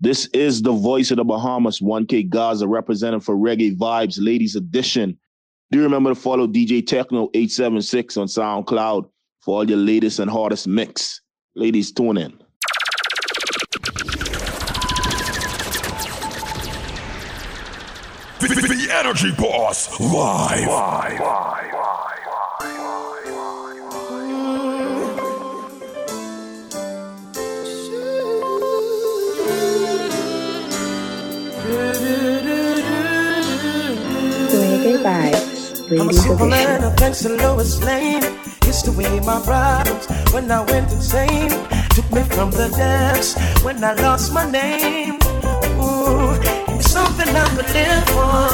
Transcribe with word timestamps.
This 0.00 0.26
is 0.34 0.62
the 0.62 0.72
voice 0.72 1.10
of 1.10 1.18
the 1.18 1.24
Bahamas, 1.24 1.80
1K 1.80 2.28
Gaza, 2.28 2.66
representing 2.66 3.20
for 3.20 3.36
Reggae 3.36 3.76
Vibes, 3.76 4.16
Ladies 4.18 4.56
Edition. 4.56 5.18
Do 5.70 5.82
remember 5.82 6.10
to 6.10 6.14
follow 6.14 6.46
DJ 6.46 6.86
Techno 6.86 7.30
876 7.34 8.16
on 8.16 8.26
SoundCloud 8.26 9.08
for 9.40 9.58
all 9.58 9.68
your 9.68 9.78
latest 9.78 10.18
and 10.18 10.30
hottest 10.30 10.66
mix. 10.66 11.20
Ladies, 11.54 11.92
tune 11.92 12.18
in. 12.18 12.38
The 18.40 18.88
Energy 18.92 19.30
Boss 19.38 19.98
live. 20.00 20.66
live. 20.68 21.20
Reggae 21.20 21.83
vibes, 35.04 35.84
I'm 35.90 36.00
a 36.00 36.04
ladies 36.04 36.22
simple 36.22 36.46
man, 36.48 36.80
edition. 36.80 36.96
Thanks 36.96 37.18
to 37.22 37.28
Lois 37.28 37.82
Lane. 37.84 38.24
Used 38.64 38.84
to 38.86 38.92
weigh 38.92 39.20
my 39.20 39.38
problems 39.44 40.04
when 40.32 40.50
I 40.50 40.60
went 40.64 40.90
insane. 40.90 41.52
Took 41.96 42.08
me 42.10 42.22
from 42.34 42.50
the 42.50 42.68
depths 42.74 43.36
when 43.62 43.84
I 43.84 43.92
lost 43.94 44.32
my 44.32 44.50
name. 44.50 45.16
Ooh, 45.76 46.32
it's 46.72 46.90
something 46.90 47.28
I 47.28 47.44
could 47.54 47.70
live 47.76 48.06
for. 48.16 48.48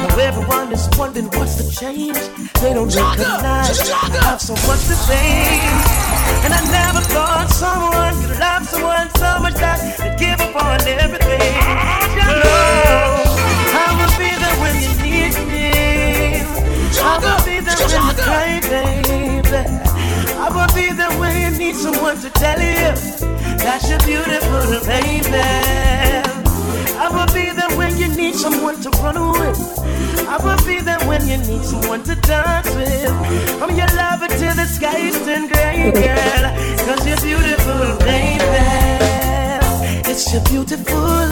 Now 0.00 0.18
everyone 0.28 0.72
is 0.72 0.88
wondering 0.98 1.28
what's 1.36 1.56
the 1.60 1.66
change. 1.80 2.20
They 2.62 2.72
don't 2.72 2.88
recognize 2.88 3.90
I 3.90 4.08
have 4.24 4.40
so 4.40 4.54
much 4.66 4.82
to 4.88 4.96
say. 5.08 5.28
And 6.44 6.52
I 6.58 6.60
never 6.78 7.02
thought 7.12 7.48
someone 7.50 8.14
could 8.24 8.38
love 8.40 8.64
someone 8.72 9.08
so 9.20 9.30
much 9.44 9.56
that 9.60 9.78
they'd 9.98 10.18
give 10.18 10.40
up 10.40 10.56
on 10.64 10.80
everything. 10.88 11.63
Cry, 18.24 18.60
baby. 18.72 19.62
I 20.44 20.48
will 20.54 20.70
be 20.74 20.92
there 20.92 21.12
when 21.20 21.34
you 21.42 21.58
need 21.58 21.76
someone 21.76 22.16
to 22.20 22.30
tell 22.30 22.58
you 22.58 22.90
that 23.64 23.80
you're 23.88 24.04
beautiful, 24.08 24.66
baby. 24.88 25.44
I 26.96 27.06
will 27.14 27.30
be 27.34 27.50
there 27.52 27.72
when 27.78 27.96
you 27.98 28.08
need 28.16 28.34
someone 28.34 28.80
to 28.82 28.90
run 29.02 29.16
with. 29.38 29.60
I 30.26 30.36
will 30.44 30.60
be 30.66 30.80
there 30.80 31.00
when 31.08 31.26
you 31.28 31.38
need 31.38 31.64
someone 31.64 32.02
to 32.04 32.14
dance 32.16 32.70
with. 32.74 33.62
I'm 33.62 33.76
your 33.76 33.90
lover 33.94 34.28
till 34.28 34.54
the 34.54 34.66
skies 34.66 35.16
turn 35.24 35.48
gray, 35.48 35.92
girl. 35.92 36.44
Cause 36.86 37.06
you're 37.06 37.20
beautiful, 37.20 37.98
baby. 38.04 38.64
It's 40.10 40.32
you're 40.32 40.42
beautiful. 40.44 41.28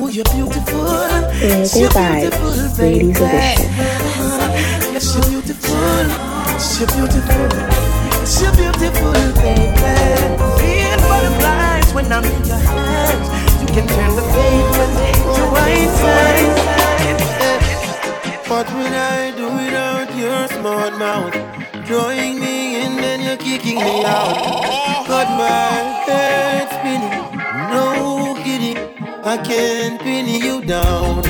Oh, 0.00 0.08
you're 0.12 0.24
beautiful. 0.24 0.86
It's 1.40 1.74
Reggae 1.74 2.30
beautiful, 2.30 2.76
baby. 2.78 3.14
Yes, 4.92 5.14
you're 5.14 5.24
beautiful. 5.30 6.27
It's 6.58 6.80
you're 6.80 6.88
beautiful. 6.88 7.46
It's 8.20 8.42
you're 8.42 8.50
beautiful, 8.50 9.12
baby. 9.12 9.94
When 11.94 12.10
I'm 12.10 12.24
in 12.24 12.44
your 12.44 12.56
hands. 12.56 13.28
You 13.60 13.66
can 13.68 13.86
turn 13.86 14.16
the 14.16 14.22
pavement 14.34 14.92
to 15.36 15.42
white. 15.54 15.78
What 18.48 18.66
I 18.66 19.30
do 19.36 19.46
without 19.54 20.12
your 20.16 20.48
smart 20.48 20.98
mouth? 20.98 21.32
Drawing 21.86 22.40
me 22.40 22.82
in, 22.82 22.96
then 22.96 23.20
you're 23.20 23.36
kicking 23.36 23.76
me 23.76 24.04
out. 24.04 25.06
Got 25.06 25.28
my 25.38 25.70
head 26.10 26.66
spinning, 26.74 27.14
no 27.70 28.34
kidding. 28.42 28.78
I 29.24 29.36
can't 29.36 30.00
pin 30.00 30.26
you 30.26 30.60
down. 30.62 31.22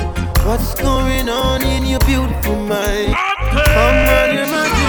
What's 0.47 0.75
going 0.75 1.29
on 1.29 1.63
in 1.63 1.85
your 1.85 2.01
beautiful 2.01 2.57
mind? 2.57 3.15
On 3.15 4.35
your 4.35 4.88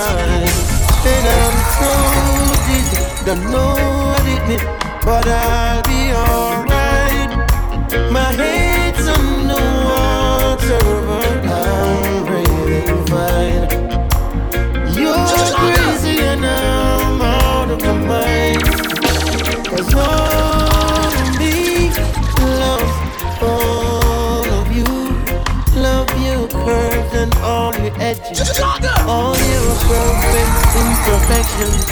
magical. 0.00 0.64
And 1.12 1.26
I'm 1.38 1.56
so 1.78 1.90
dizzy, 2.66 3.00
don't 3.24 3.44
know 3.50 3.74
what 4.08 4.24
it 4.26 4.42
means, 4.48 4.64
but 5.04 5.26
I'll 5.26 5.82
be 5.82 6.12
alright. 6.12 7.30
My 8.12 8.32
head's 8.32 9.06
on 9.08 9.48
the 9.48 9.62
water, 9.88 10.84
but 11.08 11.40
I'm 11.46 12.24
breathing 12.26 13.06
fine. 13.12 13.66
You're 14.94 15.26
crazy 15.58 16.16
and 16.20 16.44
I'm 16.44 17.20
out 17.20 17.70
of 17.70 17.80
my 17.82 17.92
mind. 17.92 18.62
Cause 19.66 19.94
all 19.94 20.59
and 27.20 27.34
all 27.36 27.74
your 27.76 27.92
edges. 28.00 28.40
All 29.06 29.36
your 29.52 29.74
perfect 29.88 30.76
imperfections. 30.80 31.84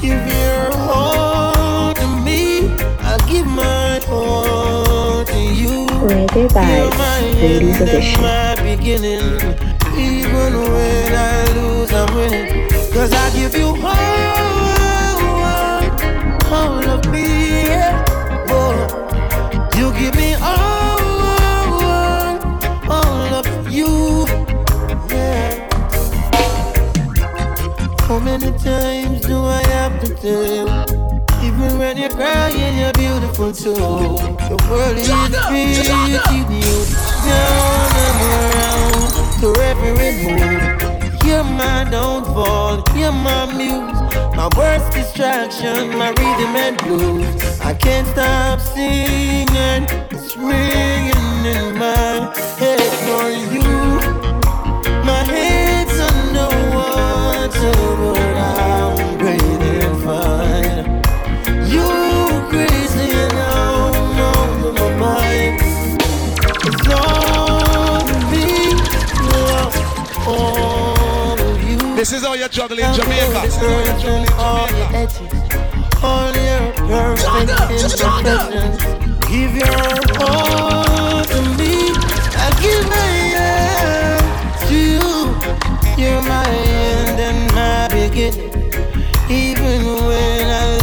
Give 0.00 0.22
your 0.26 0.72
heart 0.88 1.96
to 1.98 2.06
me. 2.24 2.68
I'll 3.00 3.18
give 3.28 3.46
my 3.46 4.00
heart 4.08 5.26
to 5.28 5.38
you. 5.38 5.86
Reggae 6.08 6.34
You're 6.34 6.48
vibes, 6.48 6.98
my 6.98 7.20
ladies 7.40 7.80
end 7.80 7.90
and 7.90 7.98
edition. 7.98 8.22
my 8.22 8.54
beginning. 8.62 9.26
Even 9.98 10.52
when 10.72 11.12
I 11.14 11.44
lose, 11.56 11.92
I'm 11.92 12.14
winning. 12.14 12.48
Cause 12.94 13.12
I 13.12 13.30
give 13.36 13.54
you 13.54 13.68
all, 13.84 14.00
all 16.56 16.84
of 16.94 17.02
me. 17.12 17.26
Yeah. 17.68 18.04
Oh, 18.48 18.76
you 19.76 19.92
give 20.00 20.14
me 20.14 20.34
all, 20.34 20.69
many 28.24 28.50
times 28.58 29.20
do 29.22 29.38
I 29.44 29.62
have 29.68 30.00
to 30.04 30.14
tell 30.14 30.44
you? 30.44 30.66
Even 31.42 31.78
when 31.78 31.96
you're 31.96 32.10
crying, 32.10 32.78
you're 32.78 32.92
beautiful 32.92 33.52
too. 33.52 33.74
The 33.74 34.56
world 34.68 34.96
is 34.96 35.08
treating 35.08 36.52
you 36.64 36.76
down 37.26 37.90
and 38.06 38.18
around 38.30 39.40
to 39.40 39.48
every. 39.62 39.90
You're 41.26 41.44
my 41.44 41.86
downfall, 41.90 42.82
you're 42.94 43.12
my 43.12 43.46
muse, 43.54 44.00
my 44.36 44.48
worst 44.56 44.92
distraction, 44.92 45.96
my 45.96 46.10
rhythm 46.10 46.56
and 46.56 46.76
blues. 46.78 47.60
I 47.60 47.74
can't 47.74 48.06
stop 48.08 48.60
singing, 48.60 49.86
it's 50.10 50.36
ringing 50.36 51.44
in 51.46 51.78
my 51.78 52.34
head 52.58 52.80
for 53.04 53.30
you. 53.30 54.09
This 72.00 72.14
is 72.14 72.22
how 72.22 72.32
you're 72.32 72.48
juggling 72.48 72.92
Jamaica. 72.94 73.28
go 73.30 73.42
This 73.42 73.54
is 73.54 73.60
how 73.60 73.68
you're 73.68 74.00
juggling 74.00 74.32
all 74.38 74.66
Jamaica. 74.66 75.20
all 76.02 76.32
your 76.32 76.72
perfect 76.88 77.50
imperfections. 77.70 78.76
Give 79.28 79.54
your 79.54 79.68
all 80.18 81.22
to 81.22 81.40
me. 81.58 81.92
I 82.34 82.48
give 82.62 82.88
my 82.88 83.10
all 83.36 84.22
to 84.66 84.74
you. 84.74 86.02
You're 86.02 86.22
my 86.22 86.48
end 86.48 87.20
Even 89.30 89.84
when 90.06 90.50
I 90.50 90.79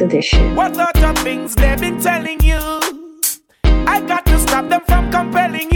edition. 0.00 0.54
What 0.54 0.74
sort 0.74 1.02
of 1.02 1.18
things 1.18 1.54
they've 1.54 1.80
been 1.80 2.00
telling 2.00 2.40
you? 2.40 2.58
I 3.64 4.00
got 4.00 4.24
to 4.26 4.38
stop 4.38 4.68
them 4.68 4.80
from 4.86 5.10
compelling 5.10 5.70
you. 5.72 5.75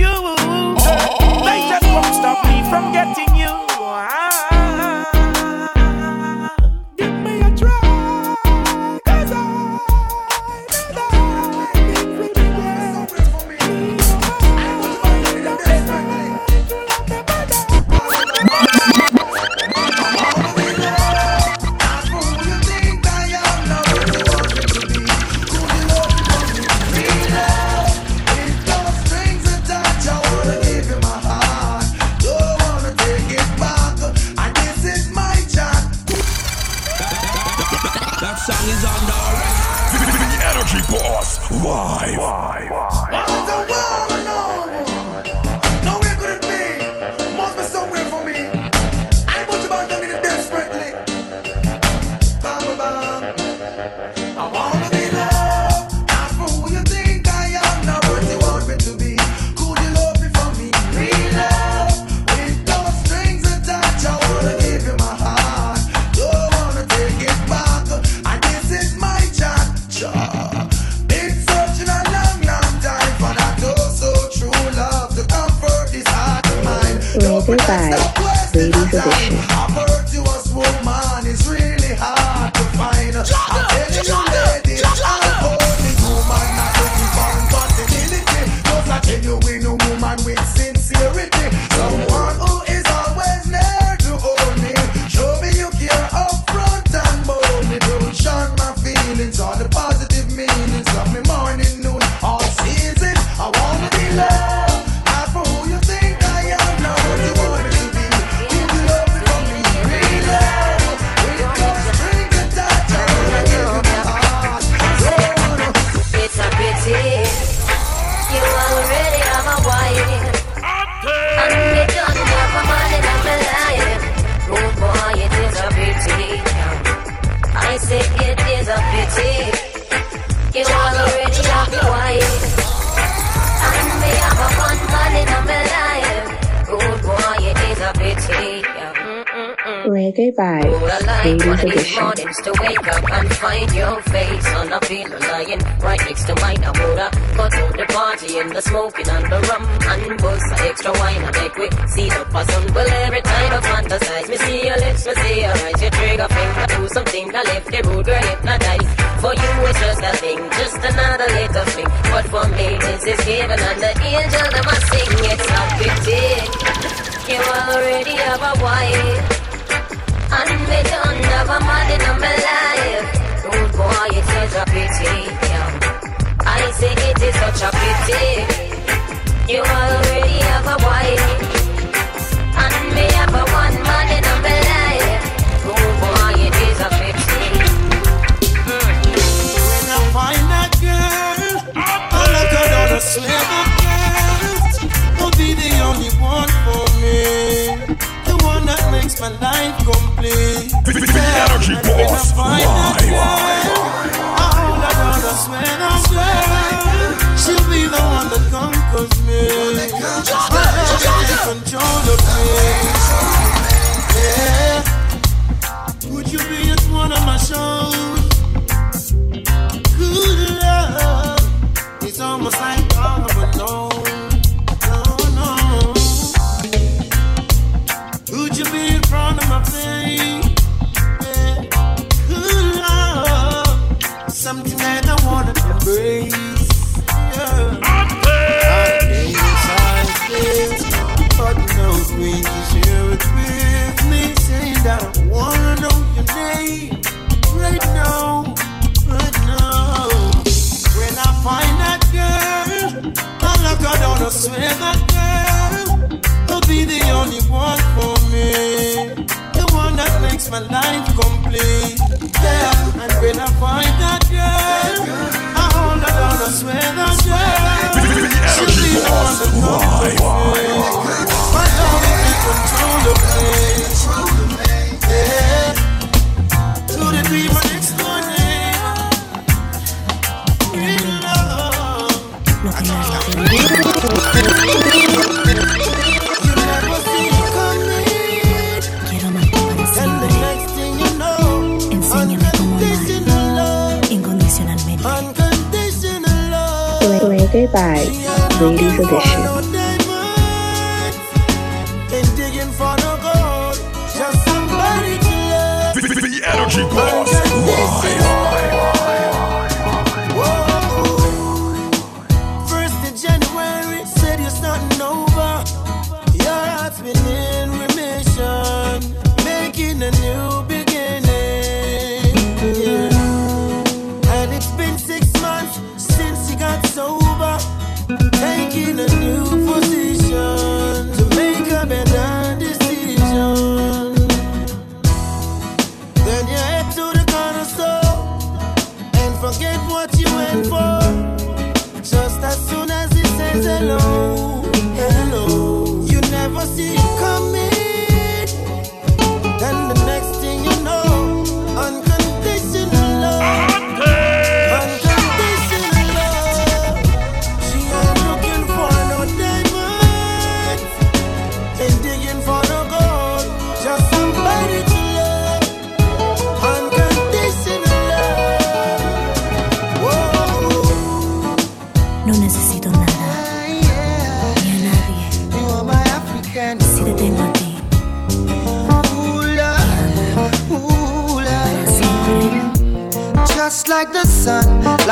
Ain't 299.00 299.39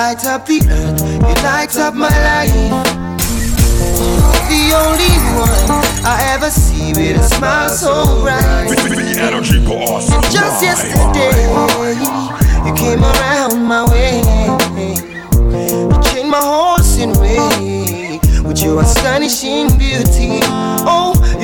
light 0.08 0.24
up 0.24 0.46
the 0.46 0.58
earth, 0.70 1.02
you 1.02 1.34
light 1.44 1.76
up 1.76 1.92
my 1.92 2.08
life. 2.08 2.50
The 4.48 4.72
only 4.72 5.12
one 5.36 5.84
I 6.02 6.32
ever 6.32 6.48
see 6.48 6.94
with 6.94 7.20
a 7.20 7.22
smile 7.24 7.68
so 7.68 8.22
bright. 8.22 8.68
The 8.70 9.20
energy 9.20 9.62
boss. 9.66 10.08
Just 10.32 10.62
yesterday, 10.62 11.44
you 12.64 12.74
came 12.74 13.04
around 13.04 13.62
my 13.66 13.84
way. 13.84 14.22
You 15.52 15.90
changed 16.00 16.30
my 16.30 16.40
horse 16.40 16.96
in 16.96 17.12
way 17.20 18.18
with 18.44 18.62
your 18.62 18.80
astonishing 18.80 19.76
beauty. 19.76 20.40
Oh, 20.88 21.17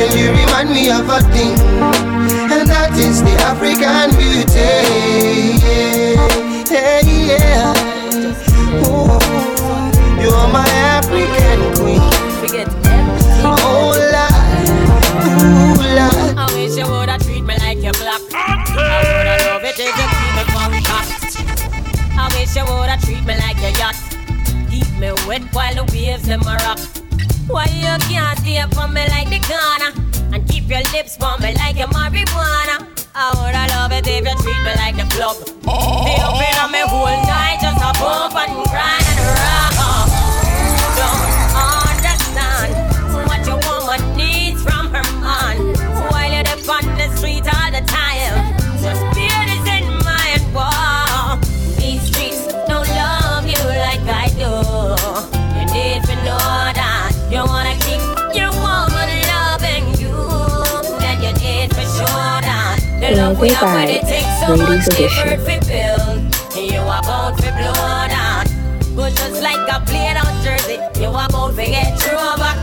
and 0.00 0.14
you 0.14 0.30
remind 0.30 0.70
me 0.70 0.90
of 0.90 1.08
a 1.08 1.20
thing, 1.34 1.58
and 2.54 2.68
that 2.68 2.94
is 2.94 3.22
the 3.22 3.34
African 3.42 4.14
beauty. 4.14 5.58
Yeah, 6.70 7.00
yeah, 7.02 7.30
yeah. 7.30 8.86
Ooh, 8.86 9.18
you 10.22 10.30
are 10.30 10.50
my 10.52 10.68
African 10.94 11.58
queen. 11.74 12.02
Forget 12.38 12.68
oh, 12.70 12.94
everything. 12.94 13.42
Oh, 13.42 13.90
Lord, 14.14 14.68
ooh, 15.26 15.82
Lord. 15.98 16.38
I 16.38 16.46
wish 16.54 16.76
you 16.76 16.86
woulda 16.86 17.18
treat 17.18 17.42
me 17.42 17.54
like 17.58 17.82
your 17.82 17.94
black. 17.94 18.22
I 18.32 19.02
woulda 19.02 19.34
love 19.50 19.64
it 19.64 19.78
if 19.78 19.94
you 19.98 20.06
keep 20.14 20.32
me 20.36 20.44
from. 20.54 20.70
I 22.18 22.26
wish 22.38 22.54
you 22.54 22.64
woulda 22.66 22.96
treat 23.02 23.24
me 23.26 23.34
like 23.38 23.58
your 23.60 23.74
yacht. 23.78 23.98
Keep 24.70 24.90
me 25.00 25.10
wet 25.26 25.42
while 25.52 25.74
the 25.74 25.84
waves 25.92 26.22
them 26.22 26.42
a 26.42 26.54
rock. 26.62 26.97
Keep 30.68 30.76
your 30.76 30.92
lips 30.92 31.16
on 31.22 31.40
me 31.40 31.54
like 31.54 31.76
your 31.76 31.88
marijuana? 31.88 32.86
I 33.14 33.32
woulda 33.34 33.64
love 33.74 33.92
it 33.92 34.06
if 34.06 34.24
you 34.24 34.34
treat 34.42 34.62
me 34.62 34.72
like 34.76 34.96
the 34.96 35.06
club. 35.14 35.36
Be 35.64 36.14
up 36.20 36.36
in 36.36 36.58
on 36.60 36.72
me 36.72 36.80
whole 36.80 37.06
night 37.06 37.58
just 37.60 37.80
a 37.80 37.92
bump 38.00 38.36
and 38.36 38.68
grind 38.68 39.07
about 66.76 67.36
to 67.38 67.50
blow 67.52 68.06
down. 68.08 68.46
But 68.96 69.14
just 69.14 69.42
like 69.42 69.68
a 69.70 69.80
plain 69.86 70.16
out 70.16 70.42
jersey, 70.44 70.78
you 71.00 71.08
are 71.08 71.26
about 71.28 71.50
to 71.56 71.64
get 71.66 71.98
through 72.00 72.16
back. 72.40 72.58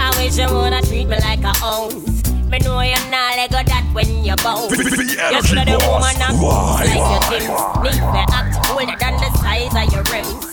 I 0.00 0.10
wish 0.16 0.38
you 0.38 0.46
woulda 0.48 0.80
treat 0.86 1.06
me 1.08 1.16
like 1.20 1.42
a 1.42 1.52
ounce. 1.64 2.22
Me 2.48 2.58
know 2.60 2.80
you're 2.80 2.96
not 3.10 3.36
like 3.36 3.66
that 3.66 3.84
when 3.92 4.24
you 4.24 4.34
bounce. 4.36 4.70
The- 4.70 4.76
the- 4.82 4.96
the 4.96 5.12
You 5.12 5.18
energy 5.20 5.48
shoulda 5.48 5.64
the 5.66 5.78
woman 5.86 6.16
and 6.22 6.40
Why, 6.40 6.84
like 6.84 6.94
your 6.94 7.04
why, 7.04 7.20
things. 7.28 7.48
why? 7.48 7.82
Need 7.84 7.98
to 7.98 8.24
act 8.38 8.70
older 8.70 8.96
than 8.98 9.14
the 9.20 9.28
size 9.42 9.74
of 9.76 9.92
your 9.92 10.04
rims. 10.12 10.44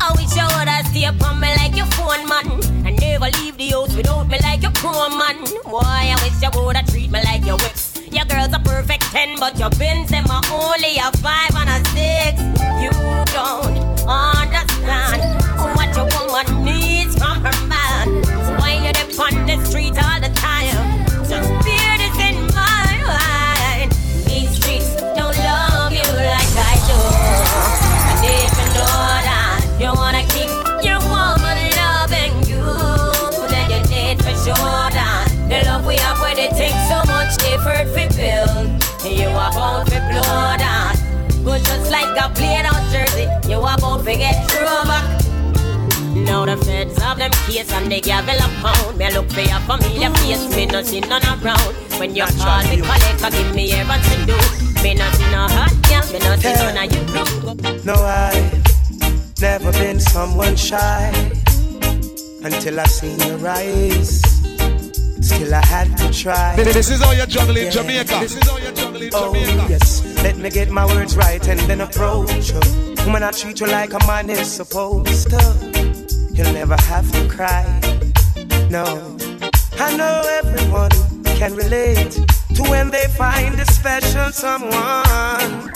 I 0.00 0.12
wish 0.14 0.36
you 0.36 0.46
woulda 0.54 0.76
stay 0.90 1.04
upon 1.04 1.40
me 1.40 1.48
like 1.56 1.74
your 1.76 1.86
phone 1.96 2.28
man 2.28 2.46
and 2.86 2.94
never 3.00 3.30
leave 3.40 3.56
the 3.56 3.68
house 3.70 3.94
without 3.96 4.28
me 4.28 4.38
like 4.42 4.62
your 4.62 4.72
chrome 4.72 5.18
man. 5.18 5.36
Why 5.64 6.14
I 6.14 6.16
wish 6.22 6.38
you 6.42 6.50
woulda 6.54 6.82
treat 6.86 7.10
me 7.10 7.20
like 7.24 7.44
your 7.44 7.56
whips. 7.56 7.89
Your 8.12 8.24
girl's 8.24 8.52
a 8.52 8.58
perfect 8.58 9.02
ten, 9.12 9.38
but 9.38 9.58
your 9.58 9.70
bins 9.70 10.10
them 10.10 10.24
are 10.30 10.42
only 10.50 10.96
a 10.98 11.10
five 11.18 11.54
and 11.54 11.70
a 11.70 11.78
six. 11.90 12.40
You 12.82 12.90
don't 13.32 13.78
understand 14.08 15.39
case 47.50 47.72
and 47.72 47.90
they 47.90 48.00
gavel 48.00 48.34
a 48.34 48.48
pound. 48.62 48.98
Me 48.98 49.12
look 49.12 49.30
for 49.30 49.40
your 49.40 49.60
familiar 49.60 50.10
face, 50.10 50.54
me 50.56 50.66
no 50.66 50.82
see 50.82 51.00
none 51.00 51.22
around. 51.24 51.74
When 51.98 52.14
you 52.14 52.24
call 52.24 52.62
me 52.64 52.76
collect, 52.78 53.32
give 53.32 53.54
me 53.54 53.68
here 53.70 53.84
and 53.88 54.02
to 54.04 54.26
do. 54.26 54.36
Me 54.82 54.94
no 54.94 55.10
see 55.12 55.30
no 55.30 55.46
hot 55.48 55.74
girl, 55.88 56.12
me 56.12 56.18
no 56.20 56.36
see 56.36 56.52
none 56.54 56.78
of 56.78 56.92
you 56.94 57.02
blue. 57.10 57.84
No, 57.84 57.94
I've 57.94 59.40
never 59.40 59.72
been 59.72 60.00
someone 60.00 60.56
shy 60.56 61.12
until 62.42 62.80
I 62.80 62.84
seen 62.84 63.18
your 63.20 63.46
eyes. 63.48 64.22
Still, 65.22 65.54
I 65.54 65.64
had 65.66 65.96
to 65.98 66.10
try. 66.12 66.56
This 66.56 66.90
is 66.90 67.02
all 67.02 67.14
you 67.14 67.26
juggle 67.26 67.56
in 67.56 67.64
Yeah. 67.64 67.70
Jamaica. 67.70 68.18
This 68.20 68.36
is 68.36 68.48
how 68.48 68.56
you 68.56 68.72
juggle 68.72 69.02
in 69.02 69.10
Oh, 69.12 69.34
Jamaica. 69.34 69.66
yes. 69.68 70.02
Let 70.22 70.38
me 70.38 70.48
get 70.50 70.70
my 70.70 70.86
words 70.86 71.14
right 71.16 71.46
and 71.46 71.60
then 71.60 71.82
approach 71.82 72.50
you. 72.52 72.60
Woman, 73.04 73.22
I 73.22 73.30
treat 73.30 73.60
you 73.60 73.66
like 73.66 73.92
a 73.92 73.98
man 74.06 74.30
is 74.30 74.50
supposed 74.50 75.28
to. 75.30 75.79
You'll 76.32 76.52
never 76.52 76.76
have 76.76 77.10
to 77.12 77.28
cry. 77.28 77.64
No. 78.70 78.84
I 79.78 79.96
know 79.96 80.22
everyone 80.42 80.90
can 81.24 81.54
relate 81.54 82.12
to 82.54 82.62
when 82.70 82.90
they 82.90 83.06
find 83.18 83.58
a 83.58 83.64
special 83.66 84.30
someone. 84.30 85.70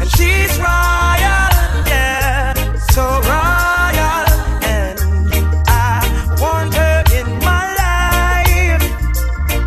And 0.00 0.10
she's 0.16 0.52
royal, 0.58 1.50
yeah, 1.90 2.54
so 2.94 3.02
royal. 3.02 4.26
And 4.64 4.98
I 5.68 6.00
want 6.40 6.74
her 6.74 7.04
in 7.18 7.26
my 7.48 7.64
life. 7.82 8.84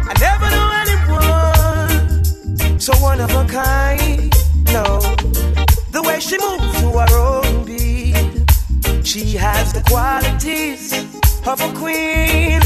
I 0.10 0.14
never 0.28 0.48
knew 0.56 0.70
anyone 0.84 2.80
so 2.80 2.94
one 3.02 3.20
of 3.22 3.32
a 3.32 3.46
kind. 3.46 3.93
She 9.34 9.40
has 9.40 9.74
the 9.74 9.82
qualities 9.90 10.94
of 11.48 11.60
a 11.60 11.74
queen. 11.74 12.62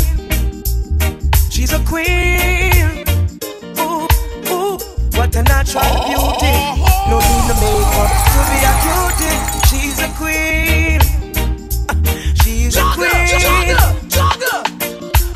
She's 1.50 1.72
a 1.72 1.80
queen. 1.86 3.08
Ooh, 3.80 4.04
ooh, 4.52 4.78
what 5.16 5.34
a 5.38 5.44
natural 5.44 5.88
beauty. 6.04 6.56
No 7.08 7.24
need 7.24 7.46
no 7.48 7.56
makeup 7.64 8.12
to 8.34 8.40
be 8.52 8.58
a 8.68 8.74
cutie. 8.84 9.40
She's 9.70 9.98
a 10.04 10.10
queen. 10.20 11.00
She's 12.44 12.76
a 12.76 12.84
queen. 12.98 13.78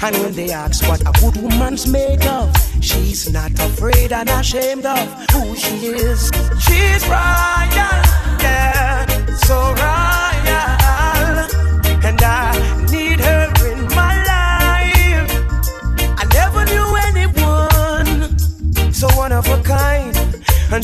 And 0.03 0.15
when 0.17 0.33
they 0.33 0.51
ask 0.51 0.85
what 0.85 0.99
a 0.99 1.13
good 1.21 1.41
woman's 1.41 1.87
made 1.87 2.25
of, 2.25 2.53
she's 2.81 3.31
not 3.31 3.51
afraid 3.53 4.11
and 4.11 4.27
ashamed 4.29 4.85
of 4.85 5.07
who 5.31 5.55
she 5.55 5.75
is. 5.95 6.29
She's 6.59 7.07
royal, 7.07 7.50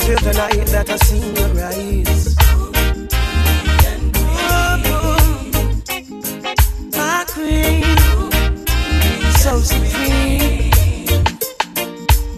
until 0.10 0.32
the 0.32 0.38
night 0.38 0.68
that 0.68 0.90
I 0.90 0.98
seen 0.98 1.36
your 1.36 1.64
eyes. 1.66 2.36
My 6.96 7.26
queen 7.28 7.84
so 9.38 9.60
supreme. 9.60 10.72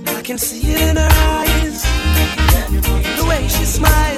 I 0.07 0.21
can 0.23 0.37
see 0.37 0.71
it 0.71 0.81
in 0.81 0.95
her 0.95 1.09
eyes. 1.09 1.83
The 3.17 3.25
way 3.29 3.47
she 3.47 3.65
smiles. 3.65 4.08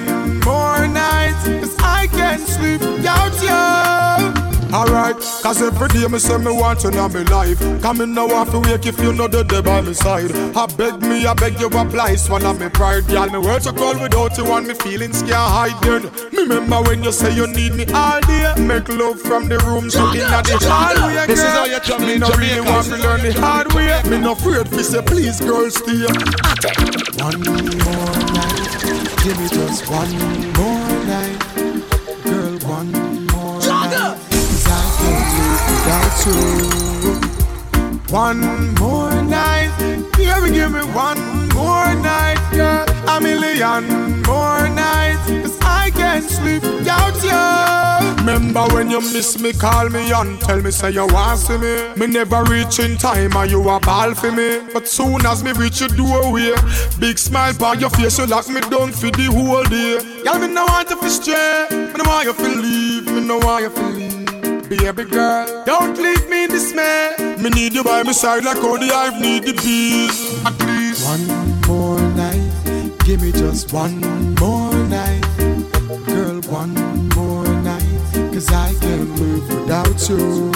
Million 0.00 0.40
more 0.40 0.86
nights. 0.86 1.44
Cause 1.44 1.76
I 1.80 2.06
can't 2.08 2.40
sleep 2.40 2.80
without 2.80 3.34
you. 3.42 4.48
Alright, 4.70 5.16
cause 5.16 5.62
every 5.62 5.88
day 5.88 6.06
me 6.08 6.18
say 6.18 6.36
me 6.36 6.52
want 6.52 6.82
you 6.82 6.90
in 6.90 6.96
my 6.96 7.22
life. 7.32 7.58
Come 7.80 8.02
in 8.02 8.12
now 8.12 8.26
off 8.26 8.52
wake 8.52 8.84
if 8.84 9.00
you 9.00 9.14
know 9.14 9.26
the 9.26 9.42
day 9.42 9.62
by 9.62 9.80
my 9.80 9.92
side. 9.92 10.30
I 10.54 10.66
beg 10.66 11.00
me, 11.00 11.24
I 11.24 11.32
beg 11.32 11.58
you 11.58 11.68
apply 11.68 12.16
one 12.28 12.44
of 12.44 12.60
me 12.60 12.68
pride. 12.68 13.06
Girl, 13.06 13.30
me 13.30 13.38
words 13.38 13.66
are 13.66 13.72
cold 13.72 13.98
without 13.98 14.36
you 14.36 14.44
and 14.52 14.66
me 14.66 14.74
feelings 14.74 15.22
can't 15.22 15.32
hide 15.32 15.80
then. 15.80 16.02
Me 16.32 16.42
remember 16.42 16.82
when 16.82 17.02
you 17.02 17.12
say 17.12 17.34
you 17.34 17.46
need 17.46 17.76
me 17.76 17.86
all 17.94 18.20
day. 18.20 18.52
Make 18.58 18.90
love 18.90 19.18
from 19.22 19.48
the 19.48 19.56
room, 19.64 19.88
so 19.88 20.04
in 20.10 20.18
the 20.18 20.68
hallway. 20.68 21.26
This 21.26 21.40
is 21.40 21.48
how 21.48 21.64
you 21.64 21.80
jump 21.80 22.02
Me 22.04 22.18
no 22.18 22.28
really 22.36 22.60
want 22.60 22.86
to 22.88 22.96
learn 22.98 23.22
the 23.22 23.32
hard 23.40 23.72
way. 23.72 24.02
Me 24.10 24.18
no 24.20 24.32
afraid 24.32 24.68
fi 24.68 24.82
say 24.82 25.00
please, 25.00 25.40
girl, 25.40 25.70
stay. 25.70 26.04
One 27.24 27.40
more 27.40 27.64
night, 28.36 28.57
give 29.24 29.38
me 29.38 29.48
just 29.48 29.88
one 29.90 30.10
more 30.58 31.04
night, 31.06 31.38
girl, 32.24 32.58
one 32.68 32.92
more 33.32 33.58
night. 33.60 34.18
Cause 34.30 34.66
I 34.66 34.80
can't 34.98 35.28
live 35.38 35.62
without 35.70 36.14
you. 36.26 36.38
One 38.12 38.74
more 38.74 39.22
night, 39.22 39.70
baby, 40.16 40.50
give 40.54 40.72
me 40.72 40.82
one 40.94 41.20
more 41.54 41.94
night, 41.94 42.38
girl. 42.52 42.86
A 43.08 43.20
million 43.20 44.22
more 44.22 44.68
nights, 44.68 45.58
you. 47.24 48.18
Remember 48.18 48.66
when 48.74 48.90
you 48.90 49.00
miss 49.00 49.38
me, 49.40 49.52
call 49.52 49.88
me 49.88 50.12
and 50.12 50.40
tell 50.40 50.60
me 50.60 50.70
say 50.70 50.90
you 50.90 51.06
want 51.06 51.38
see 51.38 51.56
me. 51.58 51.94
Me 51.96 52.06
never 52.06 52.44
reach 52.44 52.78
in 52.78 52.96
time 52.96 53.36
and 53.36 53.50
you 53.50 53.68
a 53.68 53.80
ball 53.80 54.14
for 54.14 54.32
me. 54.32 54.60
But 54.72 54.86
soon 54.86 55.24
as 55.26 55.42
me 55.42 55.52
reach 55.52 55.80
you 55.80 55.88
your 55.88 55.96
doorway, 55.96 56.52
big 56.98 57.18
smile 57.18 57.62
on 57.64 57.80
your 57.80 57.90
face, 57.90 58.18
you 58.18 58.26
lock 58.26 58.48
me 58.48 58.60
down 58.60 58.92
for 58.92 59.10
the 59.10 59.26
whole 59.32 59.64
day. 59.64 59.98
Girl, 60.24 60.38
me 60.38 60.48
no 60.48 60.64
want 60.66 60.90
you 60.90 61.00
to 61.00 61.10
stray, 61.10 61.66
me 61.70 61.92
no 61.96 62.04
want 62.08 62.26
you 62.26 62.34
to 62.34 62.60
leave, 62.60 63.06
me 63.06 63.20
no 63.26 63.38
want 63.38 63.64
you 63.64 63.70
to 63.70 63.82
leave. 63.88 64.18
Baby 64.68 65.04
girl, 65.04 65.64
don't 65.64 65.96
leave 65.96 66.28
me 66.28 66.44
in 66.44 66.50
dismay. 66.50 67.14
Me 67.38 67.48
need 67.50 67.72
you 67.72 67.82
by 67.82 68.02
my 68.02 68.12
side 68.12 68.44
like 68.44 68.62
all 68.62 68.78
the 68.78 68.88
hive 68.88 69.20
need 69.20 69.44
the 69.44 69.54
bees. 69.54 70.44
At 70.44 70.58
least 70.66 71.06
one 71.06 71.60
more 71.66 72.00
night, 72.14 72.98
give 73.04 73.22
me 73.22 73.32
just 73.32 73.72
one 73.72 74.00
more 74.34 74.67
one 76.50 76.74
more 77.14 77.46
night, 77.62 77.84
cause 78.32 78.48
I 78.50 78.72
can't 78.80 79.20
live 79.20 79.48
without 79.48 80.08
you. 80.08 80.50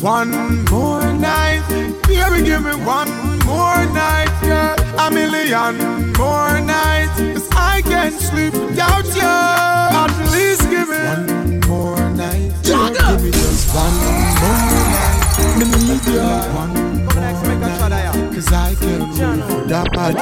One 0.00 0.64
more 0.70 1.12
night, 1.12 1.62
baby, 2.06 2.42
give 2.42 2.62
me 2.62 2.74
one 2.84 3.10
more 3.44 3.84
night, 3.92 4.30
girl, 4.40 4.76
a 4.98 5.10
million 5.10 6.12
more 6.12 6.60
nights, 6.60 7.16
cause 7.18 7.48
I 7.52 7.82
can't 7.82 8.18
sleep 8.18 8.54
without 8.54 9.04
you. 9.04 9.22
At 9.22 10.12
least 10.32 10.70
give 10.70 10.88
me 10.88 10.96
one 10.96 11.60
more 11.68 12.10
night, 12.10 12.52
girl, 12.64 12.88
give 12.88 13.22
me 13.24 13.30
just 13.32 13.74
one 13.74 13.94
more 14.40 14.60
night. 14.96 15.22
Me 15.58 15.64
need 15.66 16.06
you 16.06 16.20
one 16.56 16.74
more 17.04 17.88
night, 17.90 18.14
cause 18.34 18.50
I 18.52 18.74
can't 18.80 19.60
without 19.60 19.88
my. 19.94 20.12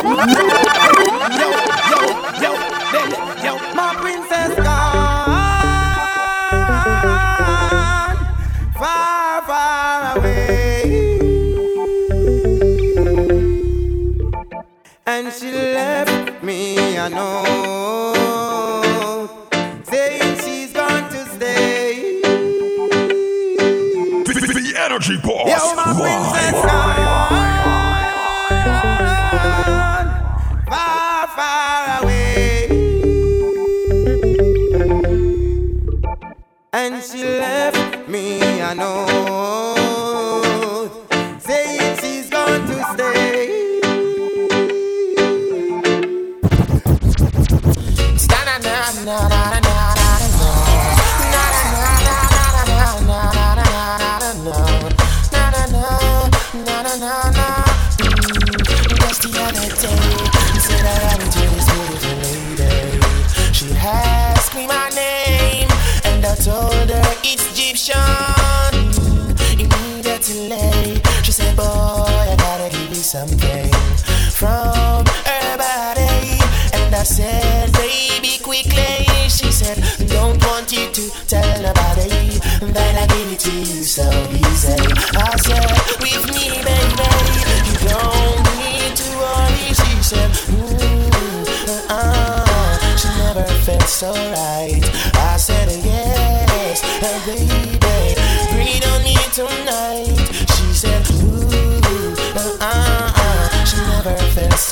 Yo, 2.95 3.01
yo, 3.43 3.55
my 3.75 3.93
princess 4.01 4.55
gone 4.55 5.27
far, 8.79 9.43
far 9.43 10.17
away, 10.17 11.19
and 15.07 15.33
she 15.33 15.51
left 15.51 16.45
me 16.45 16.97
a 16.97 17.11
note 17.11 18.15
saying 19.83 20.39
she's 20.45 20.73
going 20.73 21.09
to 21.09 21.27
stay. 21.35 22.21
The 24.25 24.75
Energy 24.79 25.17
Boss. 25.17 25.49
Yo, 25.49 25.75
my 25.75 25.93
princess 25.99 26.63
gone 26.65 26.94
and 36.85 37.03
she 37.03 37.25
left 37.25 38.09
me 38.09 38.61
I 38.61 38.75
note 38.75 39.34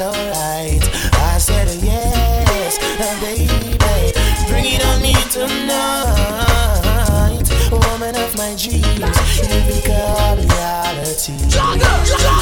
so 0.03 0.11
right. 0.11 0.83
I 1.15 1.39
said, 1.39 1.69
Yes, 1.81 2.79
uh, 2.99 3.15
baby, 3.23 3.47
bring 4.51 4.67
it 4.67 4.83
on 4.91 4.99
me 5.01 5.15
tonight. 5.31 6.67
Woman 7.71 8.17
of 8.17 8.37
my 8.37 8.57
dreams, 8.59 8.99
you 9.39 9.59
become 9.71 10.39
reality. 10.43 11.39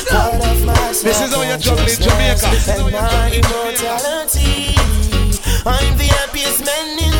Part 0.09 0.41
of 0.41 0.65
my 0.65 0.89
This 1.05 1.21
is 1.21 1.35
how 1.35 1.43
you 1.43 1.59
juggle 1.59 1.85
in 1.85 2.01
Jamaica. 2.01 2.49
This 2.49 2.67
is 2.67 2.81
how 2.81 2.87
and 2.87 2.97
my 2.97 3.31
immortality. 3.31 4.75
I'm 5.67 5.93
the 5.99 6.09
happiest 6.17 6.65
man 6.65 6.99
in 6.99 7.20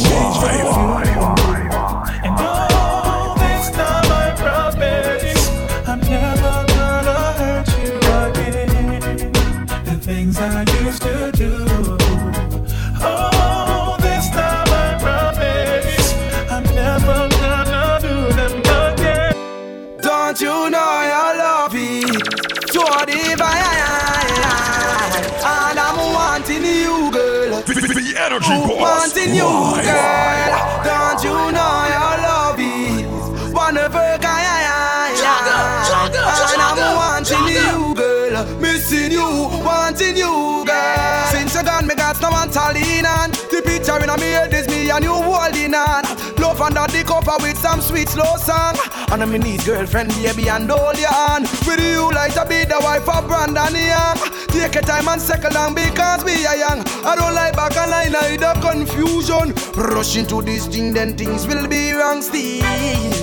a 44.91 44.99
new 44.99 45.13
holding 45.13 45.73
on. 45.73 46.03
Love 46.37 46.61
under 46.61 46.85
the 46.91 47.03
cover 47.07 47.37
with 47.41 47.57
some 47.57 47.81
sweet 47.81 48.09
slow 48.09 48.35
song. 48.37 48.75
And 49.11 49.23
I'm 49.23 49.33
in 49.33 49.41
need 49.41 49.63
girlfriend, 49.65 50.09
baby, 50.21 50.49
and 50.49 50.69
all 50.69 50.93
your 50.95 51.11
hand. 51.11 51.49
With 51.65 51.79
you 51.79 52.11
like 52.11 52.33
to 52.33 52.45
be 52.45 52.65
the 52.65 52.79
wife 52.81 53.07
of 53.07 53.27
Brandon 53.27 53.73
Young. 53.73 54.17
Take 54.47 54.75
your 54.75 54.83
time 54.83 55.07
and 55.07 55.21
second 55.21 55.53
long 55.53 55.73
because 55.73 56.23
we 56.23 56.45
are 56.45 56.57
young. 56.57 56.83
I 57.05 57.15
don't 57.15 57.33
like 57.33 57.55
back 57.55 57.75
and 57.77 57.91
line, 57.91 58.15
I 58.15 58.37
the 58.37 58.53
confusion. 58.59 59.53
Rush 59.75 60.17
into 60.17 60.41
this 60.41 60.67
thing, 60.67 60.93
then 60.93 61.17
things 61.17 61.47
will 61.47 61.67
be 61.67 61.93
wrong 61.93 62.21
Steve. 62.21 63.20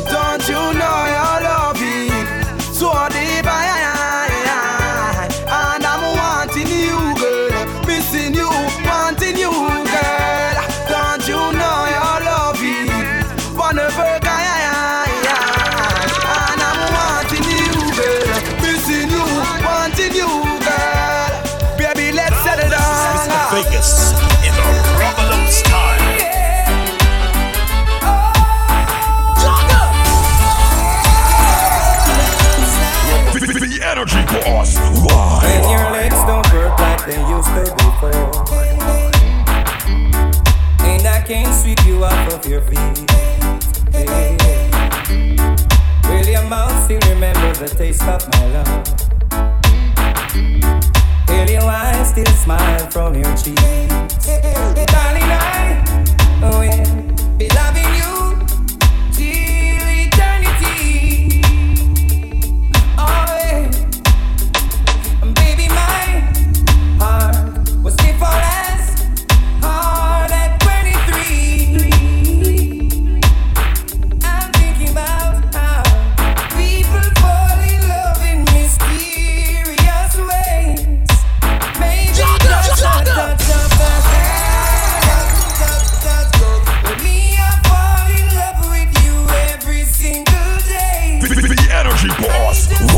taste 47.77 48.03
of 48.03 48.29
my 48.33 48.47
love. 48.53 48.87
Feel 51.27 51.51
your 51.51 51.63
eyes 51.63 52.11
still 52.11 52.27
smile 52.27 52.91
from 52.91 53.15
your 53.15 53.37
cheek. 53.37 54.08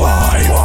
Why? 0.01 0.60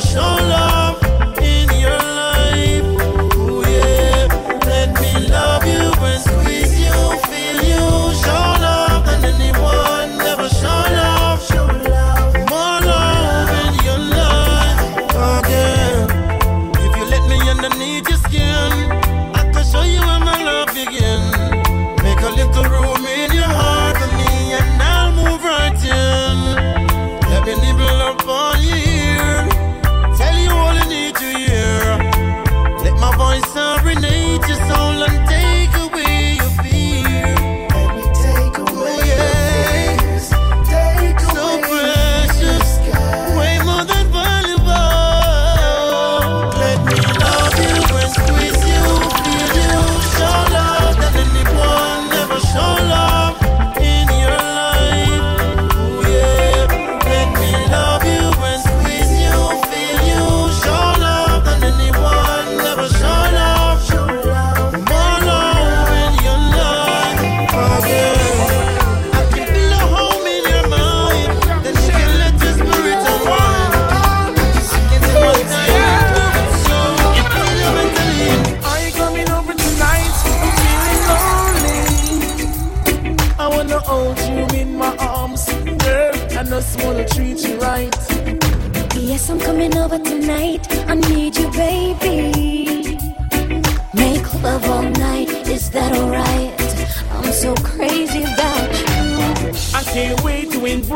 for. 0.00 0.25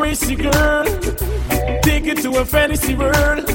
Wait 0.00 0.16
to 0.16 0.24
embrace 0.24 0.30
you, 0.30 0.36
girl. 0.36 0.84
Take 1.82 2.06
it 2.06 2.18
to 2.22 2.38
a 2.38 2.44
fantasy 2.44 2.94
world. 2.94 3.46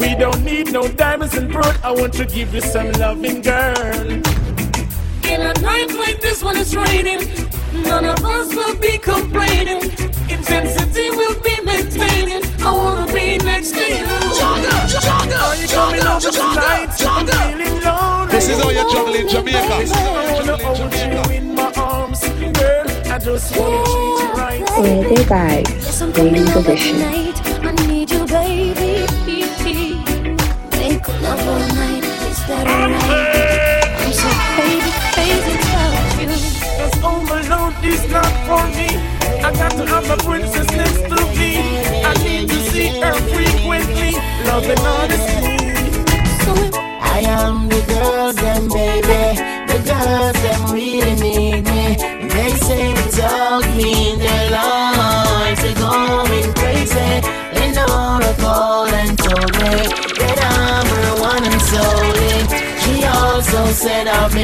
We 0.00 0.14
don't 0.14 0.42
need 0.44 0.72
no 0.72 0.88
diamonds 0.88 1.34
and 1.36 1.50
pearl. 1.50 1.74
I 1.82 1.92
want 1.92 2.12
to 2.14 2.26
give 2.26 2.54
you 2.54 2.60
some 2.60 2.92
loving, 2.92 3.42
girl. 3.42 4.06
In 5.24 5.40
a 5.42 5.52
night 5.60 5.92
like 5.94 6.20
this 6.20 6.42
when 6.42 6.56
it's 6.56 6.74
raining, 6.74 7.20
none 7.84 8.04
of 8.04 8.24
us 8.24 8.54
will 8.54 8.76
be 8.76 8.98
complaining. 8.98 9.82
Intensity 10.30 11.10
will 11.10 11.40
be 11.40 11.56
maintaining. 11.64 12.42
I 12.60 12.72
wanna 12.72 13.12
be 13.12 13.38
next 13.38 13.72
to 13.72 13.80
you. 13.80 14.06
Are 15.44 15.56
you 15.56 15.68
coming 15.68 16.06
over 16.06 16.30
tonight? 16.30 16.88
I'm 17.00 17.26
feeling 17.26 17.82
lonely. 17.82 18.32
This 18.32 18.48
is 18.48 18.62
how 18.62 18.70
you 18.70 18.84
juggle 18.92 19.14
in 19.14 19.28
Jamaica. 19.28 19.92
I 19.94 20.32
wanna 20.34 20.56
hold 20.56 20.94
you 20.94 21.36
in 21.36 21.54
my 21.54 21.72
arms, 21.76 22.20
girl. 22.58 22.86
I 23.12 23.18
just 23.18 23.56
wanna 23.56 23.84
treat 23.84 24.36
you 24.36 24.37
right. 24.82 25.04
Reggae 25.04 25.24
Vibes, 25.24 25.70
Yes, 25.84 26.02
I'm 26.02 26.12
Ladies 26.12 26.56
Edition. 26.56 26.96
tonight. 26.98 27.36
I 27.64 27.86
need 27.86 28.10
you, 28.10 28.26
baby. 28.26 29.06
Make 30.78 31.08
love 31.22 31.48
all 31.48 31.58
night. 31.74 32.04
Is 32.30 32.40
that 32.46 32.66
alright? 32.66 33.84
I'm 34.00 34.12
so 34.12 34.30
crazy, 34.54 34.92
crazy 35.14 35.54
about 35.58 36.20
you. 36.20 36.28
Cause 36.78 36.96
home 37.02 37.28
alone 37.28 37.74
is 37.84 38.02
not 38.10 38.32
for 38.46 38.64
me. 38.76 38.88
I 39.44 39.52
got 39.52 39.72
to 39.72 39.86
have 39.86 40.08
my 40.08 40.16
princess 40.16 40.66
next 40.72 41.02
to 41.10 41.18
me. 41.38 41.50
I 42.04 42.12
need 42.24 42.48
to 42.48 42.60
see 42.70 42.88
her 43.00 43.14
frequently. 43.32 44.12
Love 44.46 44.64
and 44.64 44.80
honesty. 44.80 45.58
I 47.00 47.20
am 47.26 47.68
the 47.68 47.80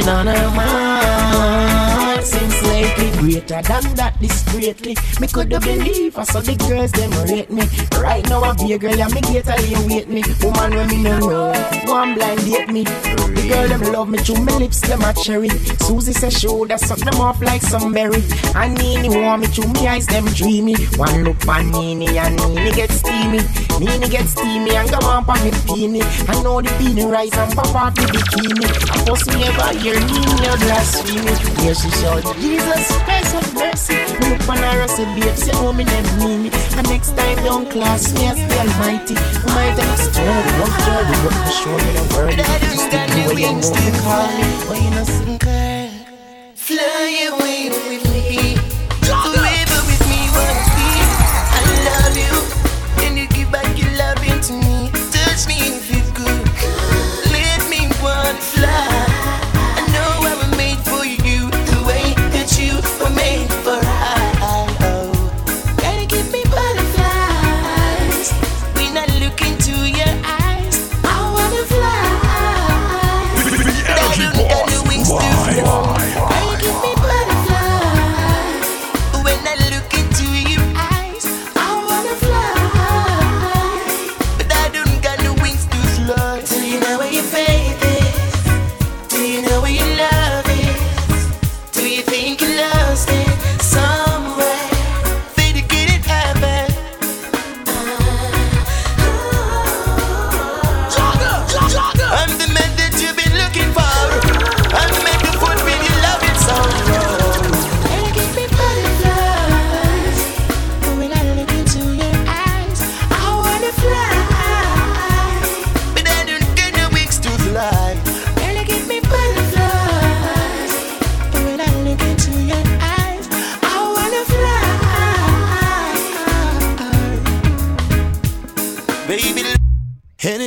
been 0.01 0.09
on 0.09 0.27
her 0.27 0.51
mind. 0.51 1.94
Greater 3.35 3.63
than 3.63 3.95
that, 3.97 4.15
discreetly. 4.21 4.95
Me 5.21 5.27
coulda 5.27 5.59
believe 5.59 6.17
I 6.17 6.23
saw 6.23 6.39
the 6.39 6.55
girls 6.55 6.93
them 6.93 7.11
rate 7.27 7.51
me. 7.51 7.67
Right 7.99 8.23
now 8.31 8.45
I 8.45 8.55
be 8.55 8.75
a 8.75 8.79
girl 8.79 8.95
and 8.95 9.13
me 9.13 9.21
get 9.23 9.51
a 9.51 9.59
lay 9.59 9.75
wait 9.91 10.09
me. 10.09 10.23
Woman 10.41 10.71
when 10.71 10.87
me 10.87 11.03
no 11.03 11.19
know, 11.19 11.53
one 11.91 12.15
blind 12.15 12.45
date 12.47 12.71
me. 12.71 12.85
The 12.85 13.45
girl 13.51 13.67
them 13.67 13.93
love 13.93 14.09
me, 14.09 14.19
chew 14.23 14.39
my 14.39 14.57
lips 14.57 14.81
them 14.87 15.03
a 15.03 15.13
cherry. 15.15 15.49
Susie 15.83 16.13
say 16.13 16.31
shoulder 16.31 16.79
suck 16.79 16.99
them 16.99 17.21
off 17.21 17.43
like 17.43 17.63
some 17.63 17.93
berry. 17.93 18.23
And 18.55 18.79
Nini 18.79 19.09
want 19.11 19.43
me, 19.43 19.49
chew 19.49 19.67
me 19.67 19.89
eyes 19.89 20.07
them 20.07 20.27
dreamy. 20.27 20.77
One 20.95 21.25
look 21.25 21.43
on 21.49 21.73
Nini 21.73 22.17
and 22.17 22.37
Nini 22.37 22.71
get 22.71 22.93
steamy. 22.93 23.43
Nini 23.83 24.09
get 24.15 24.29
steamy 24.31 24.77
and 24.79 24.89
go 24.89 25.03
on 25.11 25.25
pa 25.25 25.35
me 25.43 25.51
peony. 25.67 26.03
I 26.31 26.41
know 26.45 26.63
the 26.63 26.71
beanie 26.79 27.11
rise 27.11 27.35
and 27.35 27.51
pop 27.51 27.75
off 27.75 27.95
the 27.97 28.03
bikini. 28.15 28.63
I 28.95 29.05
post 29.11 29.27
me 29.27 29.43
ever 29.43 29.75
hear 29.83 29.99
Nini 29.99 30.55
blasphemy. 30.63 31.35
Here 31.67 31.75
she 31.75 31.91
shout, 31.99 32.23
Jesus 32.39 32.95
Christ 33.25 33.35
have 33.35 33.55
mercy. 33.55 33.95
Me 34.21 34.37
look 34.37 34.49
on 34.49 34.59
her 34.59 34.81
and 34.83 34.91
say, 34.91 35.05
babe, 35.15 35.37
say 35.37 35.53
oh 35.55 35.73
me 35.73 35.85
name 35.85 36.05
Nini. 36.19 36.51
And 36.77 36.89
next 36.89 37.17
time 37.17 37.37
don't 37.45 37.71
class 37.71 38.13
me 38.15 38.27
as 38.27 38.37
the 38.37 38.59
Almighty. 38.61 39.15
Who 39.15 39.49
might 39.55 39.79
have 39.79 39.99
stirred, 39.99 40.47
love 40.61 40.77
dirty, 40.85 41.17
but 41.25 41.33
for 41.33 41.53
sure 41.53 41.79
me 41.79 41.93
the 41.97 42.05
word. 42.15 42.37
Just 42.37 42.91
the 42.91 42.99
way 43.35 43.43
you 43.43 43.53
know 43.53 43.73
me 43.81 43.93
call 44.05 44.29
me, 44.37 44.47
but 44.69 44.79
you 44.83 44.91
know 44.91 45.05
sing 45.05 45.39
girl. 45.39 45.91
Fly 46.55 47.31
away 47.33 47.71
with 47.73 48.05
me. 48.13 48.57
Forever 49.01 49.81
with 49.89 50.05
me, 50.11 50.21
wanna 50.35 50.65
be. 50.77 50.91
I 51.57 51.61
love 51.89 52.17
you. 52.17 52.35
And 53.05 53.17
you 53.19 53.27
give 53.29 53.51
back 53.51 53.71
your 53.79 53.93
loving 53.97 54.41
to 54.41 54.53
me. 54.53 54.91
Touch 55.13 55.47
me 55.49 55.81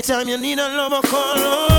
anytime 0.10 0.30
you 0.30 0.38
need 0.38 0.58
a 0.58 0.70
lover, 0.70 1.06
call 1.06 1.38
on 1.38 1.77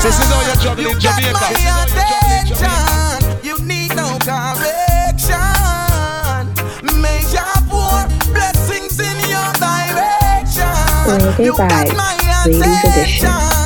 This 0.00 0.04
is- 0.04 0.18
this 0.18 0.26
is 0.28 0.32
how 0.32 0.40
you're 0.46 0.54
juggling 0.62 0.92
got 0.92 1.00
Jamaica. 1.00 1.32
my 1.32 1.48
This 1.48 1.58
is 1.58 1.64
how 1.64 1.86
you're 1.88 2.06
attention. 2.46 3.40
You 3.42 3.58
need 3.66 3.96
no 3.96 4.16
correction. 4.30 5.34
May 7.02 7.20
your 7.32 7.56
pour 7.68 8.06
blessings 8.32 9.00
in 9.00 9.18
your 9.28 9.52
direction. 9.58 11.44
You 11.44 11.52
got 11.56 11.96
my 11.96 12.14
attention. 12.44 13.57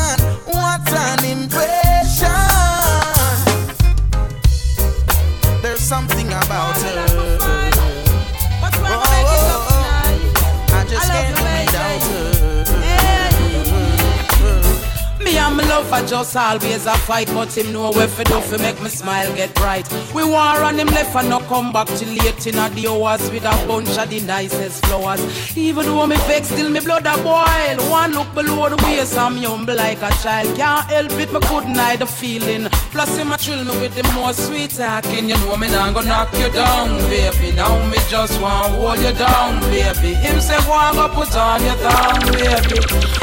Just 16.12 16.36
always 16.36 16.84
a 16.84 16.92
fight, 17.08 17.26
but 17.28 17.56
him 17.56 17.72
know 17.72 17.90
where 17.90 18.06
fi 18.06 18.22
do 18.24 18.38
fi 18.42 18.58
make 18.58 18.78
me 18.82 18.90
smile 18.90 19.34
get 19.34 19.54
bright. 19.54 19.90
We 20.14 20.22
war 20.22 20.60
on 20.68 20.78
him 20.78 20.88
left 20.88 21.16
and 21.16 21.30
no 21.30 21.40
come 21.40 21.72
back 21.72 21.86
till 21.86 22.12
late 22.20 22.46
in 22.46 22.56
the 22.56 22.86
hours 22.86 23.30
with 23.30 23.46
a 23.46 23.66
bunch 23.66 23.96
of 23.96 24.10
the 24.10 24.20
nicest 24.20 24.84
flowers. 24.84 25.22
Even 25.56 25.86
though 25.86 26.06
me 26.06 26.16
vex, 26.28 26.48
still 26.48 26.68
me 26.68 26.80
blood 26.80 27.06
a 27.06 27.16
boil. 27.22 27.90
One 27.90 28.12
look 28.12 28.28
below 28.34 28.68
the 28.68 28.76
waist, 28.84 29.16
I'm 29.16 29.38
humble 29.38 29.74
like 29.74 30.02
a 30.02 30.10
child. 30.22 30.54
Can't 30.54 30.84
help 30.90 31.12
it, 31.12 31.32
me 31.32 31.40
couldn't 31.48 31.98
the 31.98 32.04
feeling. 32.04 32.68
Plus 32.92 33.16
him 33.16 33.32
a 33.32 33.38
thrill 33.38 33.64
me 33.64 33.80
with 33.80 33.94
the 33.94 34.02
more 34.12 34.34
sweet 34.34 34.72
talking. 34.72 35.30
You 35.30 35.38
know 35.38 35.56
me 35.56 35.68
not 35.68 35.94
gonna 35.94 36.08
knock 36.08 36.34
you 36.34 36.50
down, 36.50 36.90
baby. 37.08 37.56
Now 37.56 37.72
me 37.88 37.96
just 38.10 38.38
want 38.38 38.68
hold 38.74 38.98
you 38.98 39.14
down, 39.14 39.60
baby. 39.72 40.12
Him 40.12 40.42
say 40.42 40.60
go 40.66 40.76
and 40.76 40.94
go 40.94 41.08
put 41.08 41.34
on 41.34 41.64
your 41.64 41.78
thong, 41.80 42.20
baby. 42.36 42.76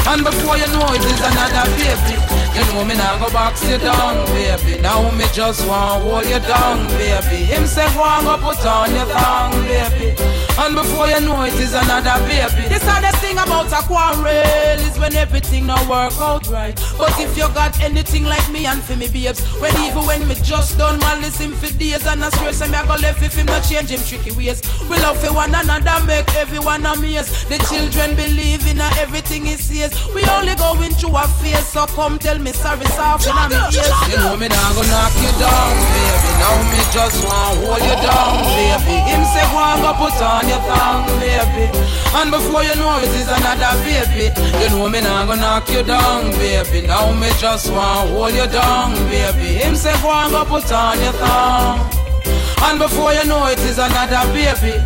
And 0.10 0.24
before 0.26 0.58
you 0.58 0.66
know 0.74 0.90
it 0.90 1.06
is 1.06 1.22
another 1.22 1.70
baby. 1.78 2.40
You 2.58 2.66
know 2.74 2.79
me 2.86 2.96
now 2.96 3.18
go 3.20 3.32
box 3.32 3.68
you 3.68 3.78
down, 3.78 4.26
baby. 4.28 4.82
Now 4.82 5.10
me 5.12 5.26
just 5.34 5.68
want 5.68 6.04
hold 6.04 6.26
you 6.26 6.40
down, 6.40 6.88
baby. 6.98 7.44
Him 7.46 7.66
say 7.66 7.88
go 7.94 8.04
and 8.04 8.26
go 8.26 8.38
put 8.38 8.66
on 8.66 8.94
your 8.94 9.06
thong, 9.06 9.52
baby. 9.64 10.16
And 10.60 10.76
before 10.76 11.08
you 11.08 11.22
know 11.22 11.44
it, 11.44 11.54
is 11.56 11.74
another 11.74 12.20
baby. 12.28 12.68
This 12.68 12.84
hardest 12.84 13.18
thing 13.20 13.38
about 13.38 13.72
a 13.72 13.82
quarrel 13.88 14.80
is 14.84 15.00
when 15.00 15.16
everything 15.16 15.66
not 15.66 15.88
work 15.88 16.14
out 16.20 16.48
right. 16.50 16.76
But 16.98 17.18
if 17.20 17.38
you 17.38 17.48
got 17.54 17.80
anything 17.82 18.26
like 18.26 18.52
me 18.52 18.66
and 18.66 18.84
for 18.84 18.96
me 18.98 19.08
babes, 19.08 19.40
when 19.62 19.72
even 19.82 20.06
when 20.06 20.28
me 20.28 20.36
just 20.44 20.78
done 20.78 21.00
malice 21.00 21.40
him 21.40 21.54
for 21.54 21.72
days 21.78 22.06
and 22.06 22.24
I 22.24 22.30
swear 22.32 22.52
say 22.52 22.68
me 22.68 22.76
I 22.76 22.86
go 22.86 22.96
left 22.96 23.24
if 23.24 23.36
him 23.36 23.46
not 23.46 23.64
change 23.64 23.90
him 23.90 24.02
tricky 24.02 24.36
ways. 24.36 24.62
We 24.90 24.98
love 24.98 25.18
for 25.24 25.34
one 25.34 25.56
another, 25.56 26.06
make 26.06 26.28
everyone 26.36 26.86
amaze. 26.86 27.46
The 27.46 27.58
children 27.70 28.16
believe 28.16 28.68
in 28.68 28.82
everything 29.00 29.46
he 29.46 29.56
says. 29.56 29.96
We 30.14 30.24
only 30.26 30.56
going 30.56 30.92
through 30.92 31.16
a 31.16 31.28
phase, 31.40 31.68
so 31.68 31.86
come 31.88 32.20
tell 32.20 32.38
me 32.38 32.52
sorry, 32.70 32.88
soft 32.94 33.28
in 33.28 33.34
my 33.36 33.50
ears. 33.50 33.90
You 34.10 34.18
know 34.22 34.38
me 34.38 34.48
now 34.48 34.74
go 34.74 34.84
knock 34.86 35.14
you 35.18 35.32
down, 35.42 35.74
baby. 35.74 36.30
Now 36.38 36.56
me 36.70 36.82
just 36.94 37.18
want 37.26 37.58
hold 37.66 37.82
you 37.82 37.98
down, 38.06 38.46
baby. 38.54 38.96
Him 39.10 39.24
say 39.26 39.46
go 39.50 39.58
and 39.58 39.82
go 39.82 39.92
put 39.98 40.22
on 40.22 40.46
your 40.48 40.62
thong, 40.70 41.06
baby. 41.18 41.66
And 42.14 42.32
before 42.32 42.64
you 42.64 42.76
know 42.76 43.00
it 43.00 43.14
is 43.14 43.30
another 43.30 43.74
baby. 43.86 44.30
You 44.62 44.70
know 44.70 44.90
me 44.90 45.02
now 45.02 45.26
go 45.26 45.36
knock 45.36 45.70
you 45.70 45.84
down, 45.84 46.32
baby. 46.38 46.88
Now 46.88 47.12
me 47.14 47.30
just 47.40 47.72
want 47.72 48.10
hold 48.10 48.34
you 48.34 48.48
down, 48.48 48.94
baby. 49.10 49.60
Him 49.62 49.76
say 49.76 49.94
go 50.02 50.12
and 50.12 50.32
go 50.32 50.46
put 50.46 50.72
on 50.72 51.00
your 51.02 51.14
thong. 51.14 51.80
And 52.62 52.78
before 52.78 53.14
you 53.14 53.26
know 53.26 53.48
it 53.48 53.60
is 53.60 53.80
another 53.80 54.24
baby. 54.34 54.78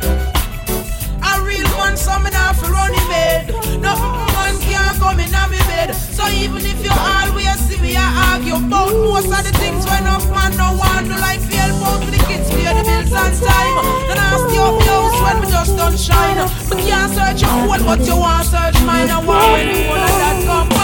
A 1.24 1.42
real 1.42 1.68
man, 1.80 1.98
so 1.98 2.18
me 2.20 2.30
not 2.32 2.56
for 2.56 2.72
run 2.72 2.94
in 2.94 3.08
bed. 3.08 3.48
No 3.82 4.13
come 5.00 5.20
in 5.20 5.34
on 5.34 5.50
me 5.52 5.58
bed. 5.70 5.96
So 5.96 6.28
even 6.30 6.62
if 6.66 6.80
you 6.84 6.92
always 6.92 7.60
see 7.68 7.80
me, 7.82 7.96
I 7.96 8.34
argue 8.34 8.56
about 8.56 8.94
most 8.94 9.32
of 9.32 9.44
the 9.44 9.54
things 9.58 9.86
when 9.86 10.06
up 10.08 10.24
man 10.30 10.56
no 10.58 10.78
want 10.78 11.08
to 11.08 11.18
like 11.20 11.42
feel 11.42 11.74
out 11.84 12.04
for 12.04 12.12
the 12.12 12.22
kids, 12.28 12.50
pay 12.52 12.70
the 12.70 12.84
bills 12.84 13.14
on 13.14 13.32
time. 13.38 13.76
Then 14.08 14.18
I 14.18 14.26
ask 14.34 14.48
you 14.54 14.62
up 14.62 14.78
the 14.80 14.94
house 14.94 15.20
when 15.24 15.36
we 15.42 15.48
just 15.52 15.74
don't 15.78 15.98
shine. 15.98 16.38
But 16.70 16.80
can't 16.86 17.12
search 17.14 17.42
your 17.42 17.68
but 17.86 18.06
you 18.06 18.18
want 18.18 18.46
search 18.46 18.78
mine. 18.86 19.10
I 19.10 19.20
want 19.24 19.52
when 19.54 19.68
you 19.76 19.90
want 19.90 20.14
that 20.22 20.38
combine. 20.46 20.83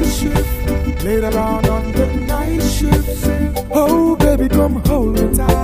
night 0.00 0.06
shift. 0.06 1.04
Later 1.04 1.38
on 1.38 1.68
on 1.68 1.92
the 1.92 2.06
night 2.26 2.62
shift. 2.62 3.26
Oh, 3.70 4.16
baby, 4.16 4.48
come 4.48 4.76
hold 4.86 5.20
me 5.20 5.36
tight. 5.36 5.54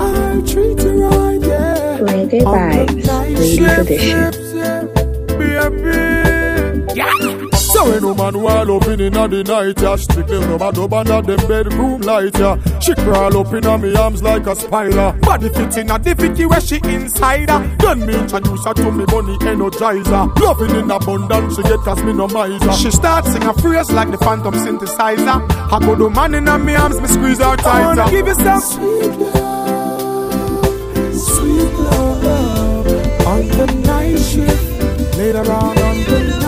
I'll 0.00 0.42
treat 0.42 0.82
you 0.82 1.04
right, 1.04 1.40
yeah. 1.40 1.98
Reggae 1.98 2.42
vibes, 2.42 3.56
tradition. 3.56 4.32
So 7.80 8.12
when 8.12 8.34
a 8.34 8.38
wall 8.38 8.76
up 8.76 8.88
in 8.88 9.00
inna 9.00 9.26
the 9.26 9.42
night, 9.42 9.80
yeah, 9.80 9.96
strictly 9.96 10.36
rub 10.36 10.60
a 10.60 10.70
dub 10.70 10.92
under 10.92 11.22
them 11.22 11.48
bedroom 11.48 12.02
light, 12.02 12.38
yeah. 12.38 12.58
She 12.78 12.94
crawl 12.94 13.34
up 13.38 13.54
inna 13.54 13.78
me 13.78 13.94
arms 13.94 14.22
like 14.22 14.46
a 14.46 14.54
spider. 14.54 15.18
Body 15.22 15.48
fit 15.48 15.78
inna 15.78 15.98
the 15.98 16.14
Vicky 16.14 16.44
where 16.44 16.60
she 16.60 16.76
insider. 16.84 17.58
Then 17.78 18.04
me 18.04 18.14
introduce 18.16 18.66
her 18.66 18.74
to 18.74 18.92
me 18.92 19.06
bunny 19.06 19.38
energizer. 19.38 20.38
Loving 20.40 20.76
in 20.76 20.90
abundance, 20.90 21.56
she 21.56 21.62
get 21.62 21.88
as 21.88 21.98
minimizer. 22.04 22.82
She 22.82 22.90
starts 22.90 23.32
sing 23.32 23.44
a 23.44 23.54
phrase 23.54 23.90
like 23.92 24.10
the 24.10 24.18
phantom 24.18 24.52
synthesizer. 24.52 25.40
I 25.72 25.78
go 25.80 25.94
the 25.94 26.10
man 26.10 26.34
inna 26.34 26.58
me 26.58 26.74
arms, 26.74 27.00
me 27.00 27.08
squeeze 27.08 27.38
her 27.38 27.56
tighter. 27.56 27.68
I 27.68 27.86
wanna 27.86 28.10
give 28.10 28.26
you 28.26 28.34
some 28.34 28.60
sweet 28.60 29.16
love, 29.16 29.54
sweet 31.16 31.72
love 31.80 33.26
on 33.26 33.48
the 33.48 33.66
night 33.86 34.18
shift. 34.18 35.16
Later 35.16 35.50
on 35.50 35.78
on 35.78 35.96
the 36.04 36.39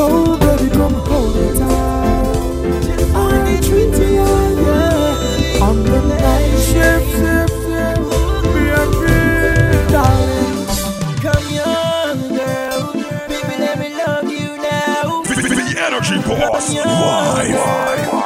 Oh, 0.00 0.38
baby, 0.38 0.70
come 0.70 0.94
hold 0.94 1.34
me 1.36 1.58
tight. 1.58 2.44
On 5.60 5.82
the 5.84 6.00
night 6.22 6.58
shift, 6.68 7.10
shift, 7.18 7.52
shift. 7.64 8.02
Darling. 9.90 10.66
Come 11.22 11.48
girl. 12.36 12.92
Baby, 13.28 13.54
let 13.58 13.78
me 13.80 13.88
love 13.94 14.30
you 14.30 14.56
now. 14.58 15.22
Energy 15.86 16.18
boss. 16.28 16.74
Why, 16.74 17.52
why, 17.52 18.08
why? 18.12 18.17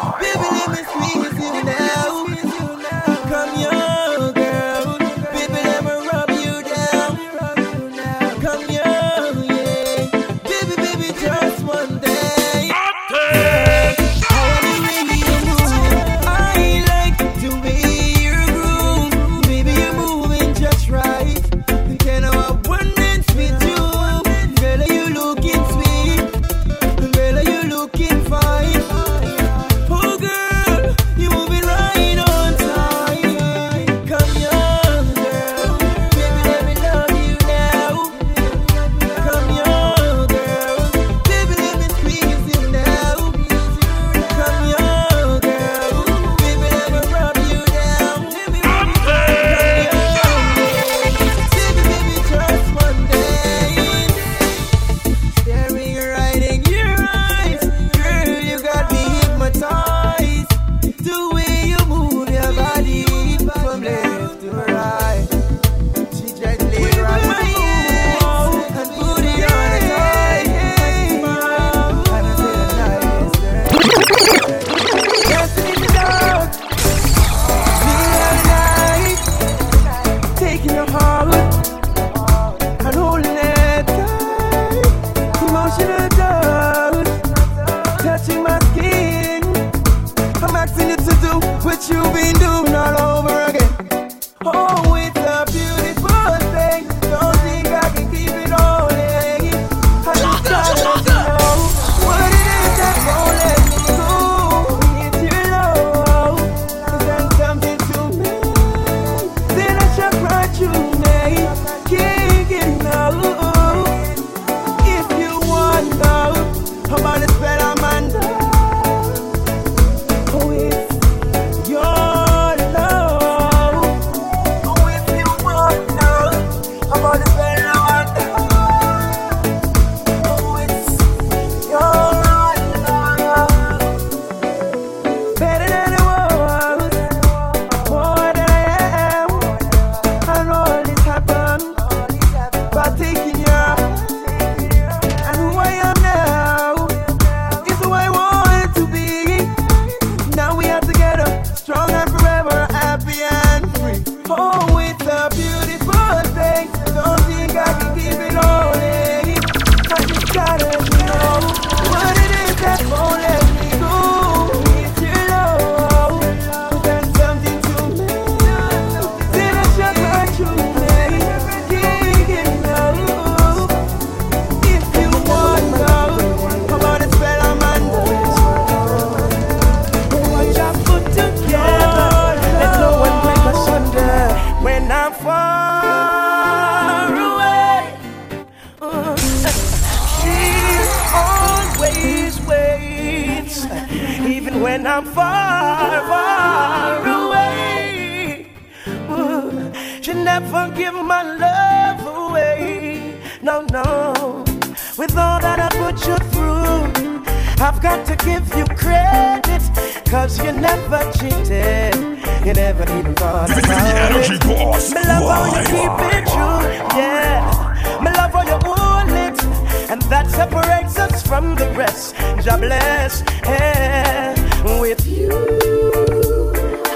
and 219.92 220.00
that 220.08 220.26
separates 220.30 220.98
us 220.98 221.22
from 221.22 221.54
the 221.54 221.68
rest. 221.72 222.14
Jah 222.42 222.56
bless 222.56 223.20
hey, 223.44 224.32
with 224.80 225.06
you. 225.06 225.30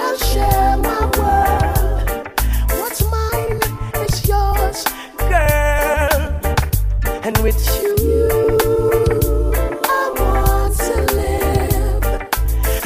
I'll 0.02 0.16
share 0.16 0.78
my 0.78 1.02
world. 1.18 2.26
What's 2.80 3.02
mine 3.14 3.60
is 4.06 4.26
yours, 4.26 4.78
girl, 5.32 6.16
and 7.26 7.36
with 7.44 7.60
you. 7.82 7.92
I 9.96 10.02
want 10.20 10.74
to 10.88 10.96
live. 11.20 12.04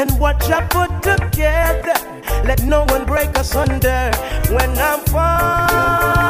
And 0.00 0.10
what 0.18 0.42
I 0.50 0.60
put 0.76 0.90
together, 1.04 1.98
let 2.44 2.64
no 2.64 2.82
one 2.86 3.04
break 3.06 3.38
us 3.38 3.54
under 3.54 4.10
when 4.50 4.76
I'm 4.76 5.04
far. 5.04 6.29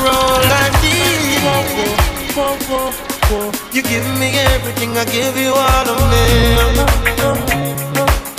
Come 0.00 0.08
here 0.08 0.08
all 0.08 0.40
I 0.42 0.70
need. 0.82 1.40
You 3.72 3.82
give 3.82 4.06
me 4.18 4.30
everything, 4.54 4.96
I 4.96 5.04
give 5.04 5.36
you 5.36 5.52
all 5.52 5.88
of 5.88 6.00
me. 6.10 6.24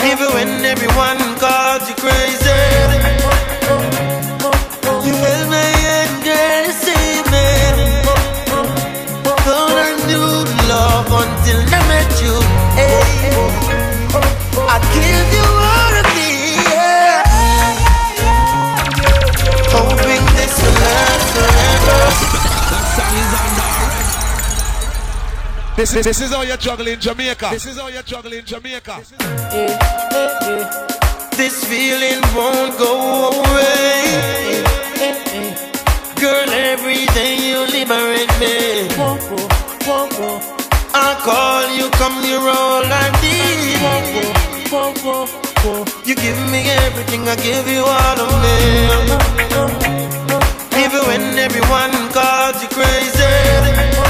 Even 0.09 0.33
when 0.33 0.65
everyone 0.65 1.19
calls 1.39 1.60
This 25.75 25.95
is, 25.95 26.03
this 26.03 26.21
is 26.21 26.31
how 26.31 26.41
you're 26.41 26.57
juggling 26.57 26.99
Jamaica. 26.99 27.47
This 27.51 27.65
is 27.65 27.79
how 27.79 27.87
you're 27.87 28.03
juggling 28.03 28.43
Jamaica. 28.43 28.97
This 31.37 31.63
feeling 31.65 32.21
won't 32.35 32.77
go 32.77 33.29
away. 33.31 34.63
Girl, 36.19 36.49
every 36.49 37.05
day 37.15 37.35
you 37.39 37.59
liberate 37.71 38.29
me. 38.37 38.89
I 40.93 41.15
call 41.23 41.63
you, 41.77 41.89
come 41.91 42.21
here 42.21 42.37
all 42.37 42.83
I 42.85 43.09
need. 43.23 43.79
You 46.05 46.15
give 46.15 46.39
me 46.51 46.69
everything, 46.69 47.27
I 47.27 47.35
give 47.37 47.67
you 47.67 47.83
all 47.83 48.19
of 48.19 48.31
me. 48.43 48.57
Even 50.83 51.01
when 51.07 51.39
everyone 51.39 52.11
calls 52.11 52.61
you 52.61 52.69
crazy. 52.69 54.00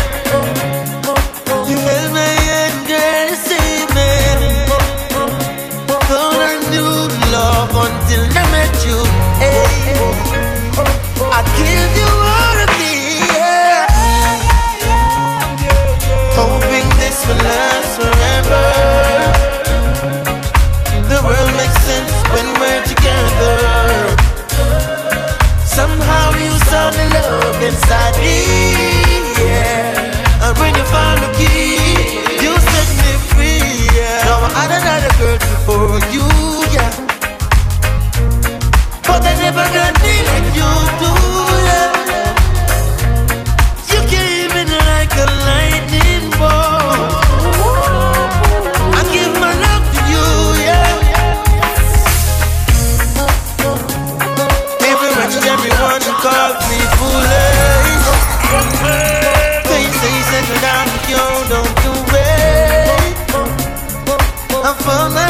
them 27.62 27.74
sadly, 27.86 28.42
yeah. 29.38 30.42
And 30.42 30.58
when 30.58 30.74
you 30.74 30.84
found 30.86 31.22
the 31.22 31.30
key, 31.38 31.78
you 32.42 32.54
set 32.58 32.90
me 33.02 33.12
free, 33.30 33.62
yeah. 33.96 34.26
Now 34.26 34.50
I 34.50 34.50
had 34.58 34.72
another 34.82 35.14
girl 35.22 35.38
before 35.38 36.00
you, 36.10 36.26
yeah. 36.74 36.92
But 39.06 39.22
I 39.30 39.34
never 39.38 39.66
done 39.78 39.94
thing 40.02 40.26
like 40.26 40.50
you 40.58 40.70
do. 41.06 41.21
for 64.80 65.10
love. 65.10 65.21